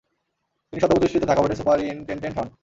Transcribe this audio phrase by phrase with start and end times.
[0.73, 2.47] তিনি সদ্য প্রতিষ্ঠিত ঢাকা বোর্ডের সুপারিন্টেনডেন্ট হন।